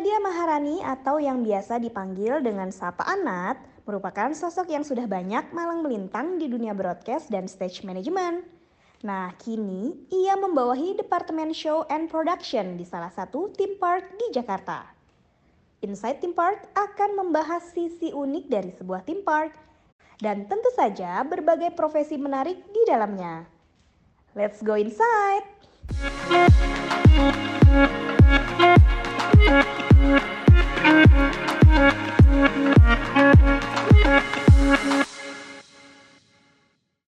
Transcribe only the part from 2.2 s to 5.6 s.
dengan Sapa Anat merupakan sosok yang sudah banyak